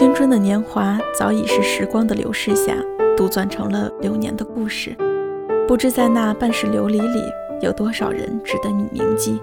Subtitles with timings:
[0.00, 2.74] 青春的年华早已是时光的流逝下
[3.14, 4.96] 杜撰成了流年的故事。
[5.68, 7.22] 不知在那半世流离里，
[7.60, 9.38] 有多少人值得你铭记，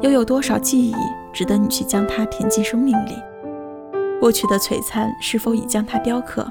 [0.00, 0.92] 又有多少记忆
[1.32, 3.14] 值得你去将它填进生命里？
[4.20, 6.44] 过去的璀璨是否已将它雕刻？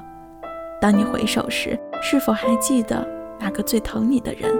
[0.80, 3.06] 当你回首时，是否还记得
[3.38, 4.50] 那个最疼你的人？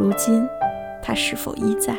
[0.00, 0.44] 如今，
[1.00, 1.94] 他是否依在？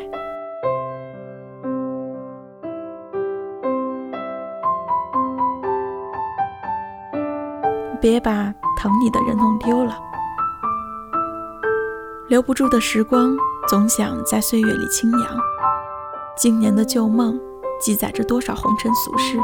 [8.04, 9.98] 别把疼你的人弄丢了。
[12.28, 13.34] 留不住的时光，
[13.66, 15.20] 总想在岁月里轻扬。
[16.36, 17.40] 今年的旧梦，
[17.80, 19.38] 记载着多少红尘俗事，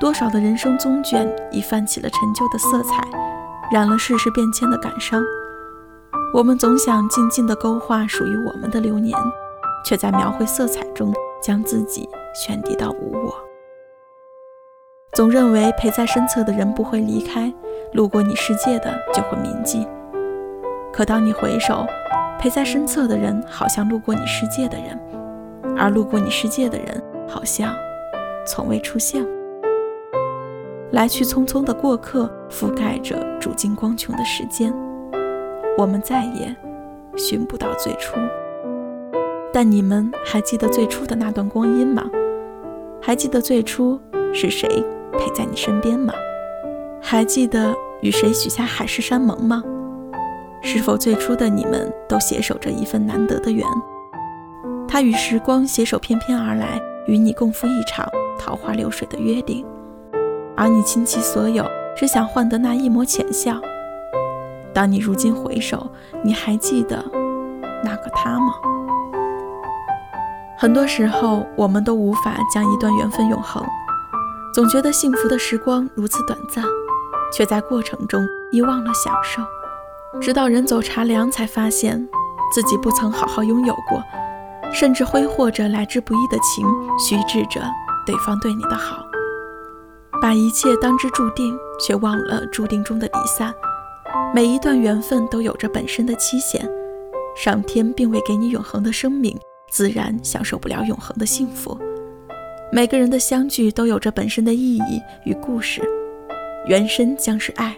[0.00, 3.08] 多少的人生宗卷已泛起了陈旧的色彩，
[3.70, 5.22] 染了世事变迁的感伤。
[6.32, 9.16] 我们总想静静地勾画属于我们的流年，
[9.86, 13.32] 却在描绘色彩中将自己悬低到无我。
[15.14, 17.52] 总认为陪在身侧的人不会离开，
[17.92, 19.86] 路过你世界的就会铭记。
[20.92, 21.86] 可当你回首，
[22.36, 24.98] 陪在身侧的人好像路过你世界的人，
[25.78, 27.72] 而路过你世界的人好像
[28.44, 29.24] 从未出现。
[30.90, 34.74] 来去匆匆的过客，覆盖着煮尽光穹的时间，
[35.78, 36.54] 我们再也
[37.16, 38.16] 寻不到最初。
[39.52, 42.02] 但你们还记得最初的那段光阴吗？
[43.00, 44.00] 还记得最初
[44.32, 44.68] 是谁？
[45.18, 46.12] 陪在你身边吗？
[47.00, 49.62] 还记得与谁许下海誓山盟吗？
[50.62, 53.66] 是否最初的你们都携手着一份难得的缘？
[54.88, 58.08] 他与时光携手翩翩而来，与你共赴一场
[58.38, 59.64] 桃花流水的约定，
[60.56, 61.64] 而你倾其所有，
[61.96, 63.60] 只想换得那一抹浅笑。
[64.72, 65.90] 当你如今回首，
[66.22, 67.04] 你还记得
[67.84, 68.54] 那个他吗？
[70.56, 73.62] 很多时候，我们都无法将一段缘分永恒。
[74.54, 76.64] 总觉得幸福的时光如此短暂，
[77.32, 79.42] 却在过程中遗忘了享受。
[80.20, 82.08] 直到人走茶凉，才发现
[82.54, 84.00] 自己不曾好好拥有过，
[84.72, 86.64] 甚至挥霍着来之不易的情，
[86.96, 87.60] 虚掷着
[88.06, 89.04] 对方对你的好，
[90.22, 93.52] 把一切当之注定，却忘了注定中的离散。
[94.32, 96.64] 每一段缘分都有着本身的期限，
[97.36, 99.36] 上天并未给你永恒的生命，
[99.68, 101.76] 自然享受不了永恒的幸福。
[102.72, 105.80] 每个人的相聚都有着本身的意义与故事，
[106.66, 107.74] 缘深将是爱，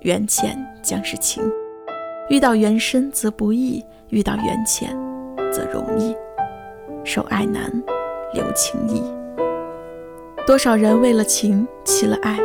[0.00, 1.42] 缘浅将是情。
[2.30, 4.96] 遇到缘深则不易，遇到缘浅
[5.52, 6.16] 则容易。
[7.04, 7.70] 守爱难，
[8.32, 9.02] 留情易。
[10.46, 12.38] 多少人为了情弃了爱，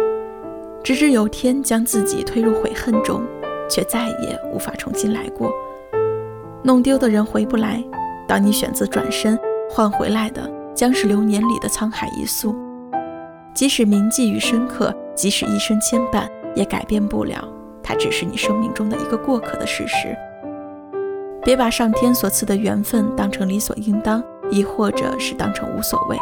[0.84, 3.24] 直至有天将自己推入悔恨中，
[3.70, 5.54] 却再也无法重新来过。
[6.64, 7.82] 弄丢的人回不来，
[8.28, 9.40] 当你选择转身
[9.70, 10.57] 换回来的。
[10.78, 12.56] 将是流年里的沧海一粟，
[13.56, 17.44] 即使铭记与深刻，即使一生牵绊，也改变不了
[17.82, 20.16] 它只是你生命中的一个过客的事实。
[21.42, 26.18] 别把上天所赐的缘分当成理所应当，亦或者是当成无所谓。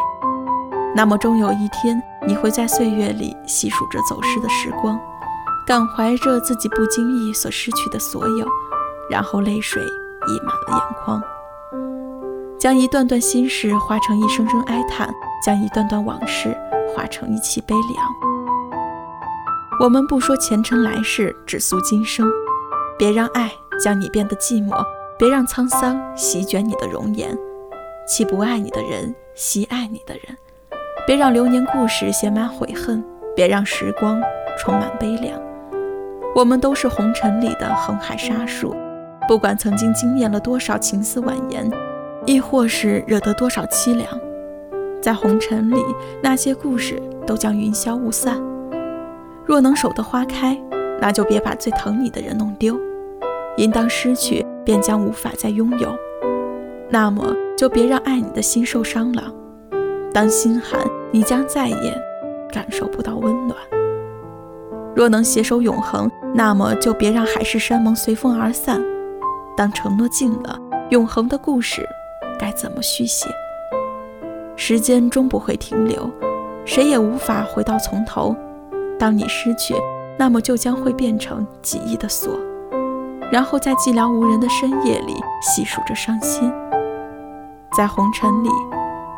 [0.94, 4.98] 那么终有一天，你会在岁月里细数着走失的时光，
[5.66, 8.46] 感怀着自己不经意所失去的所有，
[9.10, 11.22] 然后泪水溢满了眼眶。
[12.66, 15.08] 将一段段心事化成一声声哀叹，
[15.40, 16.52] 将一段段往事
[16.92, 18.04] 化成一气悲凉。
[19.78, 22.28] 我们不说前尘来世，只诉今生。
[22.98, 24.84] 别让爱将你变得寂寞，
[25.16, 27.38] 别让沧桑席卷你的容颜。
[28.04, 30.36] 弃不爱你的人，惜爱你的人。
[31.06, 33.00] 别让流年故事写满悔恨，
[33.36, 34.20] 别让时光
[34.58, 35.40] 充满悲凉。
[36.34, 38.74] 我们都是红尘里的横海沙数，
[39.28, 41.70] 不管曾经惊艳了多少情丝婉言。
[42.26, 44.08] 亦或是惹得多少凄凉，
[45.00, 45.80] 在红尘里，
[46.20, 48.42] 那些故事都将云消雾散。
[49.44, 50.60] 若能守得花开，
[51.00, 52.76] 那就别把最疼你的人弄丢。
[53.56, 55.88] 应当失去，便将无法再拥有。
[56.90, 59.22] 那么，就别让爱你的心受伤了。
[60.12, 60.80] 当心寒，
[61.12, 62.02] 你将再也
[62.52, 63.56] 感受不到温暖。
[64.96, 68.82] 若能携手永恒，那么就别让海誓山盟随风而散。
[69.56, 70.58] 当承诺尽了，
[70.90, 71.86] 永恒的故事
[72.38, 73.28] 该怎么续写？
[74.56, 76.10] 时间终不会停留，
[76.64, 78.34] 谁也无法回到从头。
[78.98, 79.74] 当你失去，
[80.18, 82.32] 那么就将会变成记忆的锁，
[83.30, 86.50] 然后在寂寥无人的深夜里细数着伤心。
[87.76, 88.48] 在红尘里，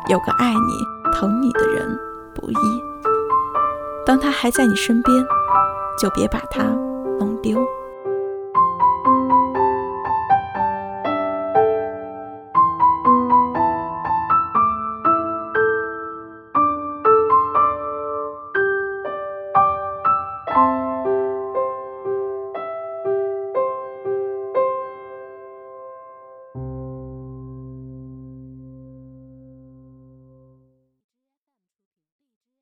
[0.07, 1.97] 有个爱你、疼你的人
[2.35, 2.55] 不易。
[4.05, 5.15] 当他还在你身边，
[5.97, 6.63] 就别把他
[7.19, 7.57] 弄丢。